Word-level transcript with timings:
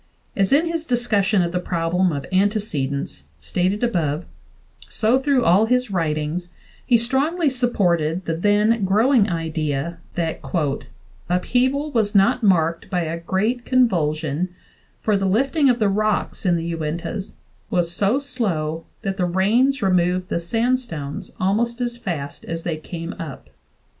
As 0.35 0.51
in 0.51 0.65
his 0.65 0.87
discussion 0.87 1.43
of 1.43 1.51
the 1.51 1.59
problem 1.59 2.11
of 2.11 2.25
antecedence, 2.31 3.23
stated 3.39 3.83
above, 3.83 4.25
so 4.89 5.19
through 5.19 5.43
all 5.45 5.67
his 5.67 5.91
writings, 5.91 6.49
he 6.83 6.97
strongly 6.97 7.51
supported 7.51 8.25
the 8.25 8.35
then 8.35 8.83
growing 8.83 9.29
idea 9.29 9.99
that 10.15 10.41
"upheaval 11.29 11.91
was 11.91 12.15
not 12.15 12.41
marked 12.41 12.89
by 12.89 13.01
a 13.01 13.19
great 13.19 13.63
convulsion, 13.63 14.49
for 15.01 15.15
the 15.15 15.27
lifting 15.27 15.69
of 15.69 15.77
the 15.77 15.87
rocks 15.87 16.47
[in 16.47 16.55
the 16.55 16.73
Uintas] 16.75 17.35
was 17.69 17.91
so 17.91 18.17
slow 18.17 18.87
that 19.03 19.17
the 19.17 19.25
rains 19.25 19.83
removed 19.83 20.29
the 20.29 20.39
sandstones 20.39 21.31
almost 21.39 21.79
as 21.79 21.95
fast 21.97 22.43
as 22.45 22.63
they 22.63 22.75
came 22.75 23.13
up." 23.19 23.51